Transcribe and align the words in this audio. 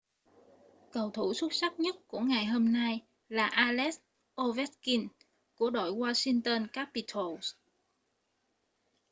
cầu 0.91 1.09
thủ 1.11 1.33
xuất 1.33 1.53
sắc 1.53 1.79
nhất 1.79 1.95
của 2.07 2.19
ngày 2.19 2.45
hôm 2.45 2.73
nay 2.73 3.01
là 3.29 3.45
alex 3.45 3.97
ovechkin 4.41 5.07
của 5.55 5.69
đội 5.69 5.91
washington 5.91 6.67
capitals 6.73 7.53